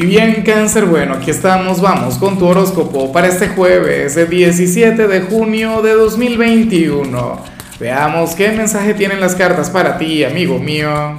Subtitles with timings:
[0.00, 5.08] Y bien, cáncer, bueno, aquí estamos, vamos con tu horóscopo para este jueves, el 17
[5.08, 7.42] de junio de 2021.
[7.80, 11.18] Veamos qué mensaje tienen las cartas para ti, amigo mío.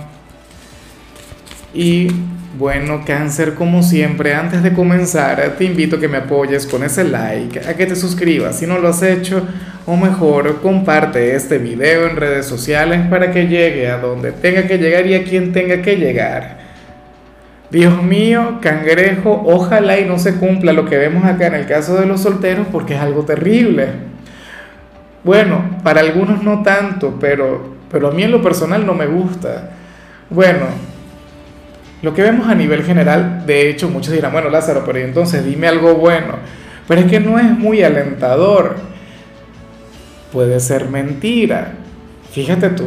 [1.74, 2.08] Y
[2.58, 7.04] bueno, cáncer, como siempre, antes de comenzar, te invito a que me apoyes con ese
[7.04, 9.46] like, a que te suscribas si no lo has hecho,
[9.88, 14.78] o mejor, comparte este video en redes sociales para que llegue a donde tenga que
[14.78, 16.59] llegar y a quien tenga que llegar.
[17.72, 21.96] Dios mío, cangrejo, ojalá y no se cumpla lo que vemos acá en el caso
[21.96, 23.90] de los solteros porque es algo terrible.
[25.24, 29.70] Bueno, para algunos no tanto, pero, pero a mí en lo personal no me gusta.
[30.32, 30.66] Bueno,
[32.02, 35.68] lo que vemos a nivel general, de hecho muchos dirán, bueno Lázaro, pero entonces dime
[35.68, 36.36] algo bueno.
[36.88, 38.78] Pero es que no es muy alentador.
[40.32, 41.74] Puede ser mentira.
[42.32, 42.86] Fíjate tú,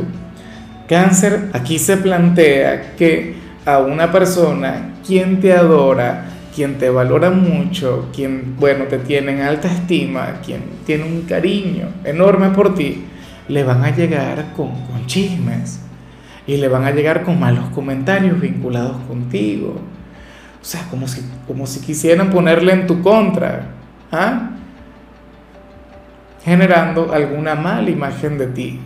[0.89, 8.09] cáncer, aquí se plantea que a una persona quien te adora, quien te valora mucho,
[8.15, 13.05] quien, bueno, te tiene en alta estima, quien tiene un cariño enorme por ti,
[13.49, 14.71] le van a llegar con,
[15.07, 15.81] chismes
[16.47, 19.81] y le van a llegar con malos comentarios vinculados contigo.
[20.61, 23.67] O sea, como si, como si quisieran ponerle en tu contra,
[24.13, 24.51] ¿ah?
[26.45, 28.81] generando alguna mala imagen de ti.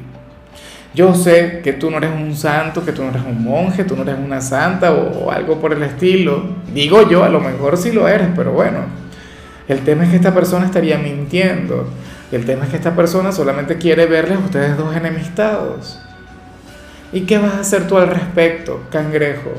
[0.97, 3.95] Yo sé que tú no eres un santo, que tú no eres un monje, tú
[3.97, 6.43] no eres una santa o, algo por el estilo.
[6.73, 8.79] Digo yo, a lo mejor sí lo eres, pero bueno.
[9.69, 11.87] El tema es que esta persona estaría mintiendo.
[12.33, 16.01] El tema es que esta persona solamente quiere verles a ustedes dos enemistados.
[17.13, 19.51] ¿Y qué vas a hacer tú al respecto, cangrejo?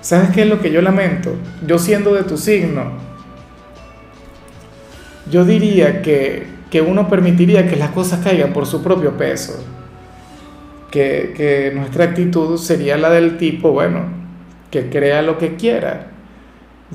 [0.00, 1.34] ¿Sabes qué es lo que yo lamento?
[1.66, 2.92] Yo siendo de tu signo,
[5.28, 9.60] yo diría que, que uno permitiría que las cosas caigan por su propio peso
[10.90, 14.02] que, nuestra actitud sería la del tipo, bueno,
[14.70, 16.08] que crea lo que quiera.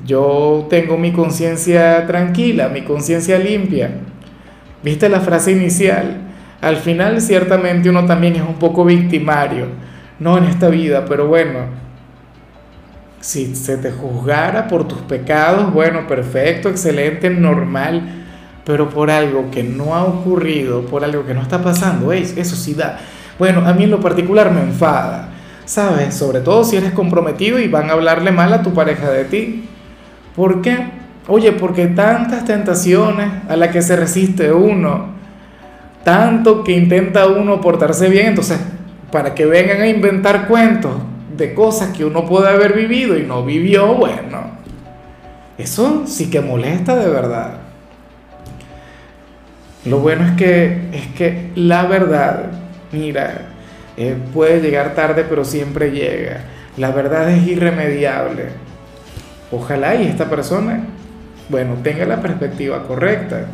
[0.04, 3.90] Yo tengo mi conciencia tranquila, mi conciencia limpia.
[4.82, 6.22] ¿Viste la frase inicial?
[6.60, 9.66] Al final ciertamente uno también es un poco victimario,
[10.18, 11.66] no en esta vida, pero bueno,
[13.20, 18.02] si se te juzgara por tus pecados, bueno, perfecto, excelente, normal,
[18.64, 22.74] pero por algo que no ha ocurrido, por algo que no está pasando, eso sí
[22.74, 22.98] da
[23.38, 25.30] bueno, a mí en lo particular me enfada,
[25.64, 26.14] ¿sabes?
[26.14, 29.68] Sobre todo si eres comprometido y van a hablarle mal a tu pareja de ti.
[30.36, 30.90] ¿Por qué?
[31.26, 35.14] Oye, porque tantas tentaciones a las que se resiste uno,
[36.04, 38.58] tanto que intenta uno portarse bien, entonces,
[39.10, 40.92] para que vengan a inventar cuentos
[41.36, 44.54] de cosas que uno puede haber vivido y no vivió, bueno,
[45.56, 47.54] eso sí que molesta de verdad.
[49.86, 52.63] Lo bueno es que, es que la verdad
[52.94, 53.48] mira,
[53.96, 56.40] eh, puede llegar tarde, pero siempre llega.
[56.76, 58.46] La verdad es irremediable.
[59.52, 60.80] Ojalá y esta persona,
[61.48, 63.46] bueno, tenga la perspectiva correcta.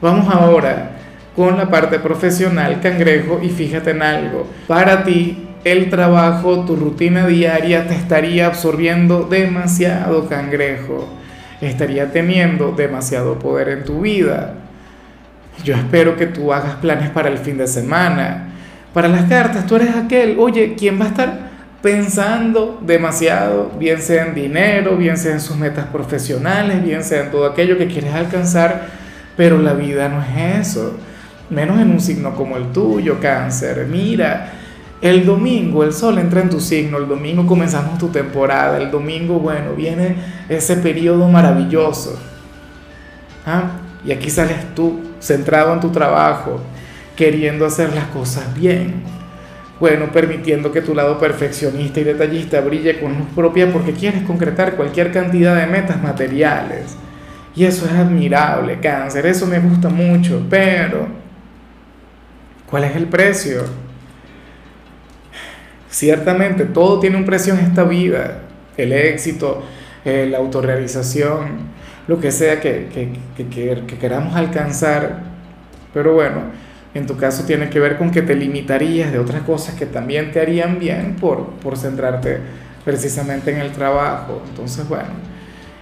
[0.00, 0.90] Vamos ahora
[1.34, 4.46] con la parte profesional, cangrejo, y fíjate en algo.
[4.66, 11.08] Para ti, el trabajo, tu rutina diaria te estaría absorbiendo demasiado, cangrejo.
[11.60, 14.54] Estaría teniendo demasiado poder en tu vida
[15.64, 18.48] yo espero que tú hagas planes para el fin de semana.
[18.92, 21.50] Para las cartas, tú eres aquel, oye, ¿quién va a estar
[21.82, 27.30] pensando demasiado, bien sea en dinero, bien sea en sus metas profesionales, bien sea en
[27.30, 28.86] todo aquello que quieres alcanzar?
[29.36, 30.96] Pero la vida no es eso,
[31.50, 33.86] menos en un signo como el tuyo, cáncer.
[33.90, 34.52] Mira,
[35.00, 39.38] el domingo el sol entra en tu signo, el domingo comenzamos tu temporada, el domingo,
[39.38, 40.16] bueno, viene
[40.48, 42.18] ese periodo maravilloso.
[43.44, 43.72] ¿Ah?
[44.04, 46.60] Y aquí sales tú, centrado en tu trabajo,
[47.16, 49.02] queriendo hacer las cosas bien.
[49.78, 54.74] Bueno, permitiendo que tu lado perfeccionista y detallista brille con luz propia porque quieres concretar
[54.74, 56.96] cualquier cantidad de metas materiales.
[57.54, 61.08] Y eso es admirable, cáncer, eso me gusta mucho, pero
[62.68, 63.64] ¿cuál es el precio?
[65.90, 68.42] Ciertamente todo tiene un precio en esta vida,
[68.76, 69.62] el éxito,
[70.04, 71.75] eh, la autorrealización,
[72.08, 72.88] lo que sea que,
[74.00, 75.20] queramos alcanzar.
[75.92, 76.42] Pero bueno,
[76.94, 80.32] en tu caso tiene que ver con que te limitarías de otras cosas que también
[80.32, 82.38] te harían bien por, por centrarte
[82.84, 84.42] precisamente en el trabajo.
[84.48, 85.08] Entonces, bueno,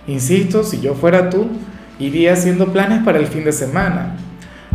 [0.06, 1.48] insisto, si yo fuera tú,
[1.98, 4.16] iría haciendo planes para el fin de semana.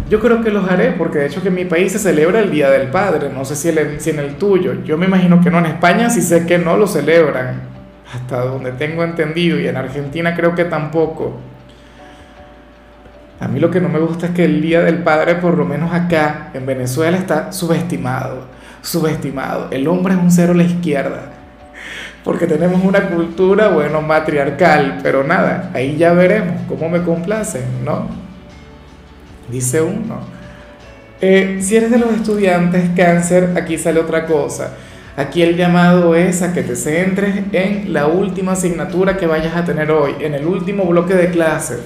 [0.09, 2.49] Yo creo que los haré porque de hecho que en mi país se celebra el
[2.49, 5.59] Día del Padre, no sé si, si en el tuyo, yo me imagino que no,
[5.59, 7.61] en España sí sé que no lo celebran,
[8.13, 11.39] hasta donde tengo entendido, y en Argentina creo que tampoco.
[13.39, 15.65] A mí lo que no me gusta es que el Día del Padre, por lo
[15.65, 18.47] menos acá en Venezuela, está subestimado,
[18.81, 19.67] subestimado.
[19.71, 21.31] El hombre es un cero a la izquierda.
[22.23, 28.09] porque tenemos una cultura, bueno, matriarcal, pero nada, ahí ya veremos cómo me complacen, ¿no?
[29.49, 30.19] Dice uno.
[31.21, 34.73] Eh, si eres de los estudiantes cáncer, aquí sale otra cosa.
[35.19, 39.65] Aquí el llamado es a que te centres en la última asignatura que vayas a
[39.65, 41.79] tener hoy, en el último bloque de clase.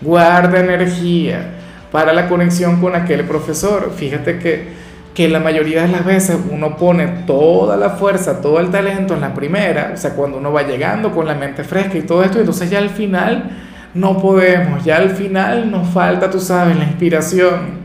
[0.00, 1.50] Guarda energía
[1.90, 3.92] para la conexión con aquel profesor.
[3.96, 4.80] Fíjate que
[5.14, 9.20] que la mayoría de las veces uno pone toda la fuerza, todo el talento en
[9.20, 12.38] la primera, o sea, cuando uno va llegando con la mente fresca y todo esto,
[12.38, 13.50] entonces ya al final
[13.92, 17.80] no podemos, ya al final nos falta, tú sabes, la inspiración.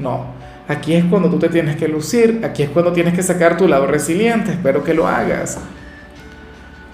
[0.00, 0.31] No,
[0.72, 3.68] aquí es cuando tú te tienes que lucir, aquí es cuando tienes que sacar tu
[3.68, 5.58] lado resiliente, espero que lo hagas.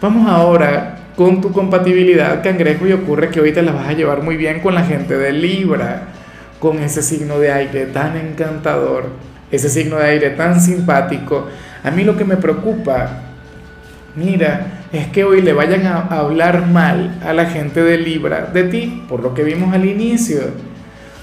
[0.01, 4.23] Vamos ahora con tu compatibilidad, cangrejo, y ocurre que hoy te la vas a llevar
[4.23, 6.09] muy bien con la gente de Libra
[6.59, 9.07] con ese signo de aire tan encantador,
[9.51, 11.47] ese signo de aire tan simpático.
[11.85, 13.23] A mí lo que me preocupa,
[14.17, 18.65] mira, es que hoy le vayan a hablar mal a la gente de Libra de
[18.65, 20.41] ti, por lo que vimos al inicio.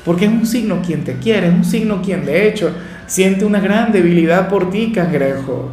[0.05, 2.71] Porque es un signo quien te quiere, es un signo quien de hecho
[3.07, 5.71] siente una gran debilidad por ti, cangrejo.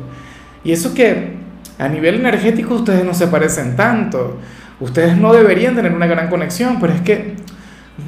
[0.64, 1.34] Y eso que
[1.78, 4.38] a nivel energético ustedes no se parecen tanto.
[4.80, 7.34] Ustedes no deberían tener una gran conexión, pero es que,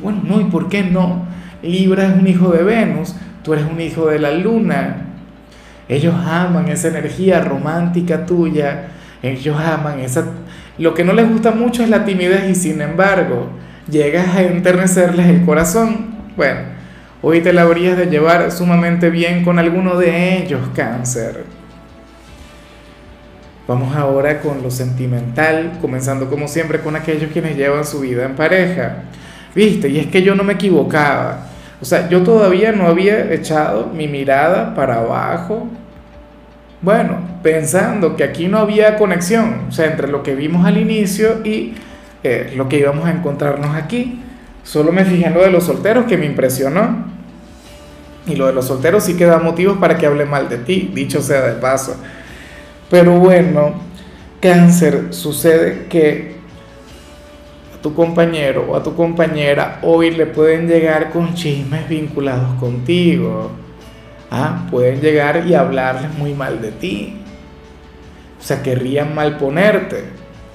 [0.02, 1.26] bueno, no, ¿y por qué no?
[1.62, 5.06] Libra es un hijo de Venus, tú eres un hijo de la luna.
[5.88, 8.88] Ellos aman esa energía romántica tuya,
[9.22, 10.24] ellos aman esa...
[10.78, 13.48] Lo que no les gusta mucho es la timidez y sin embargo
[13.90, 16.13] llegas a enternecerles el corazón.
[16.36, 16.60] Bueno,
[17.22, 21.44] hoy te la habrías de llevar sumamente bien con alguno de ellos, cáncer.
[23.68, 28.34] Vamos ahora con lo sentimental, comenzando como siempre con aquellos quienes llevan su vida en
[28.34, 29.04] pareja.
[29.54, 31.46] Viste, y es que yo no me equivocaba.
[31.80, 35.68] O sea, yo todavía no había echado mi mirada para abajo.
[36.82, 41.42] Bueno, pensando que aquí no había conexión, o sea, entre lo que vimos al inicio
[41.44, 41.74] y
[42.24, 44.20] eh, lo que íbamos a encontrarnos aquí.
[44.64, 47.04] Solo me fijé en lo de los solteros que me impresionó.
[48.26, 50.90] Y lo de los solteros sí que da motivos para que hable mal de ti,
[50.94, 51.96] dicho sea de paso.
[52.90, 53.74] Pero bueno,
[54.40, 56.34] cáncer, sucede que
[57.82, 63.50] tu compañero o a tu compañera hoy le pueden llegar con chismes vinculados contigo.
[64.30, 64.66] ¿Ah?
[64.70, 67.20] Pueden llegar y hablarles muy mal de ti.
[68.40, 70.04] O sea, querrían malponerte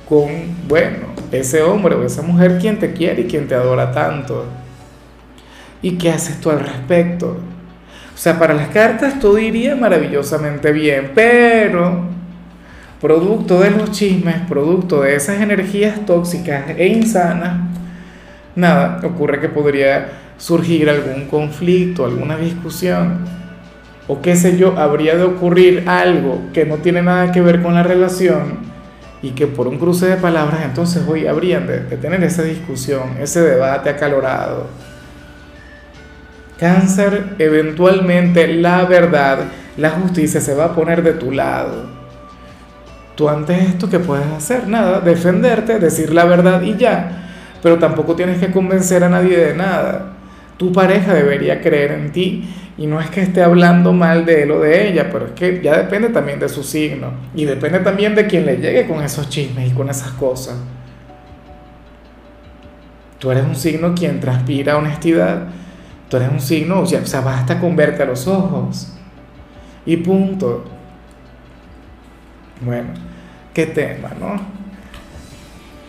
[0.08, 0.28] con,
[0.68, 4.46] bueno, ese hombre o esa mujer quien te quiere y quien te adora tanto.
[5.82, 7.38] ¿Y qué haces tú al respecto?
[8.14, 12.04] O sea, para las cartas todo iría maravillosamente bien, pero
[13.00, 17.62] producto de los chismes, producto de esas energías tóxicas e insanas,
[18.56, 23.20] nada, ocurre que podría surgir algún conflicto, alguna discusión,
[24.08, 27.74] o qué sé yo, habría de ocurrir algo que no tiene nada que ver con
[27.74, 28.69] la relación
[29.22, 33.42] y que por un cruce de palabras entonces hoy habrían de, tener esa discusión, ese
[33.42, 34.68] debate acalorado.
[36.60, 39.40] Cáncer, eventualmente la verdad,
[39.78, 42.00] la justicia se va a poner de tu lado
[43.20, 47.28] Tú antes esto que puedes hacer, nada, defenderte, decir la verdad y ya,
[47.62, 50.14] pero tampoco tienes que convencer a nadie de nada.
[50.56, 52.50] Tu pareja debería creer en ti
[52.80, 55.62] y no es que esté hablando mal de él o de ella, pero es que
[55.62, 59.28] ya depende también de su signo y depende también de quien le llegue con esos
[59.28, 60.56] chismes y con esas cosas.
[63.20, 65.48] Tú eres un signo quien transpira honestidad.
[66.08, 68.94] Tú eres un signo, o sea, basta con verte a los ojos.
[69.86, 70.64] Y punto.
[72.62, 72.92] Bueno,
[73.54, 74.40] qué tema, ¿no?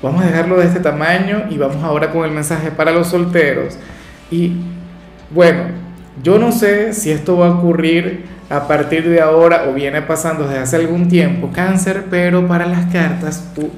[0.03, 3.79] Vamos a dejarlo de este tamaño y vamos ahora con el mensaje para los solteros.
[4.29, 4.57] Y
[5.31, 5.89] bueno,
[6.23, 10.47] yo no sé si esto va a ocurrir a partir de ahora o viene pasando
[10.47, 13.71] desde hace algún tiempo, cáncer, pero para las cartas tú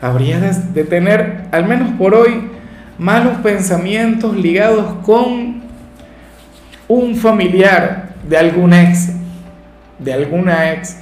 [0.00, 2.50] habrías de tener, al menos por hoy,
[2.98, 5.62] malos pensamientos ligados con
[6.88, 9.10] un familiar de algún ex,
[9.98, 11.00] de alguna ex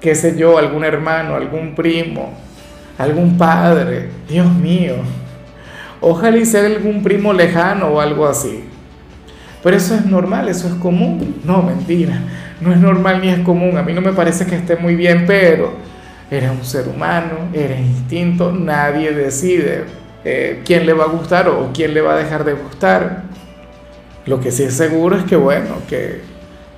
[0.00, 2.32] qué sé yo, algún hermano, algún primo,
[2.96, 4.94] algún padre, Dios mío.
[6.00, 8.64] Ojalá y sea algún primo lejano o algo así.
[9.66, 11.40] Pero eso es normal, eso es común.
[11.42, 12.20] No, mentira.
[12.60, 13.76] No es normal ni es común.
[13.76, 15.72] A mí no me parece que esté muy bien, pero
[16.30, 19.82] eres un ser humano, eres instinto, nadie decide
[20.24, 23.24] eh, quién le va a gustar o quién le va a dejar de gustar.
[24.24, 26.20] Lo que sí es seguro es que, bueno, que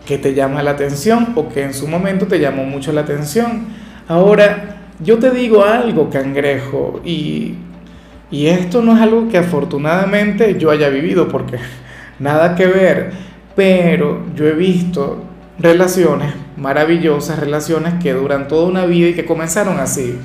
[0.07, 3.66] que te llama la atención o que en su momento te llamó mucho la atención.
[4.09, 7.57] Ahora, yo te digo algo, cangrejo, y,
[8.30, 11.59] y esto no es algo que afortunadamente yo haya vivido, porque
[12.19, 13.13] nada que ver,
[13.55, 15.25] pero yo he visto
[15.59, 20.19] relaciones maravillosas relaciones que duran toda una vida y que comenzaron así.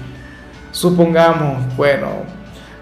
[0.72, 2.08] Supongamos, bueno,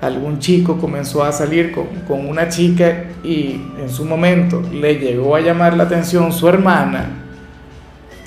[0.01, 5.35] algún chico comenzó a salir con, con, una chica y en su momento le llegó
[5.35, 7.09] a llamar la atención su hermana,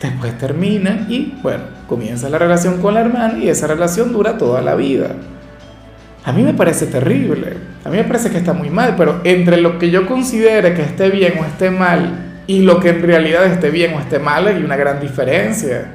[0.00, 4.60] después termina y bueno, comienza la relación con la hermana y esa relación dura toda
[4.60, 5.16] la vida.
[6.24, 7.54] A mí me parece terrible,
[7.84, 10.80] a mí me parece que está muy mal, pero entre lo que yo considere que
[10.80, 14.46] esté bien o esté mal y lo que en realidad esté bien o esté mal
[14.46, 15.86] hay una gran diferencia.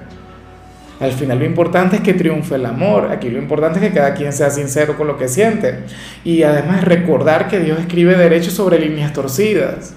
[0.99, 4.13] Al final lo importante es que triunfe el amor, aquí lo importante es que cada
[4.13, 5.79] quien sea sincero con lo que siente
[6.23, 9.95] y además recordar que Dios escribe derecho sobre líneas torcidas.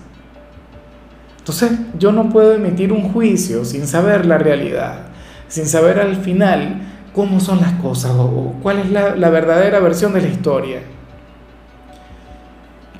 [1.39, 5.01] Entonces yo no puedo emitir un juicio sin saber la realidad,
[5.49, 6.81] sin saber al final
[7.15, 10.81] cómo son las cosas o, cuál es la, la verdadera versión de la historia.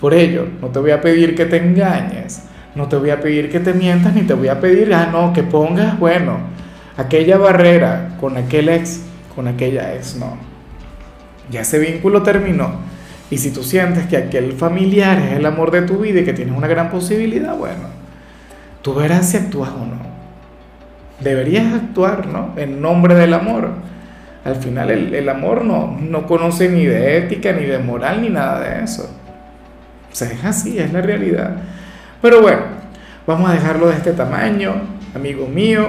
[0.01, 2.43] Por ello, no te voy a pedir que te engañes,
[2.75, 5.33] no te voy a pedir que te mientas, ni te voy a pedir, ah, no,
[5.33, 6.39] que pongas, bueno,
[6.97, 9.03] aquella barrera con aquel ex,
[9.35, 10.37] con aquella ex, no.
[11.51, 12.71] Ya ese vínculo terminó.
[13.31, 16.33] Y si tú sientes que aquel familiar es el amor de tu vida y que
[16.33, 17.89] tienes una gran posibilidad, bueno,
[18.83, 20.13] tú verás si actúas o no.
[21.21, 22.53] Deberías actuar, ¿no?
[22.57, 23.71] En nombre del amor.
[24.45, 28.29] Al final el, el amor no, no conoce ni de ética, ni de moral, ni
[28.29, 29.05] nada de eso.
[30.11, 31.57] O sea, es así, es la realidad.
[32.21, 32.61] Pero bueno,
[33.27, 34.75] vamos a dejarlo de este tamaño,
[35.15, 35.89] amigo mío.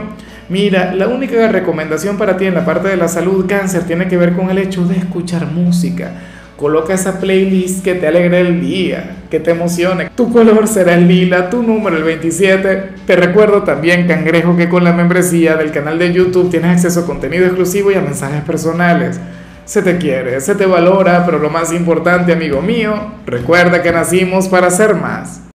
[0.49, 4.17] Mira, la única recomendación para ti en la parte de la salud cáncer tiene que
[4.17, 6.11] ver con el hecho de escuchar música.
[6.57, 10.09] Coloca esa playlist que te alegre el día, que te emocione.
[10.15, 12.89] Tu color será el lila, tu número el 27.
[13.05, 17.05] Te recuerdo también, cangrejo, que con la membresía del canal de YouTube tienes acceso a
[17.05, 19.19] contenido exclusivo y a mensajes personales.
[19.65, 22.93] Se te quiere, se te valora, pero lo más importante, amigo mío,
[23.25, 25.52] recuerda que nacimos para ser más.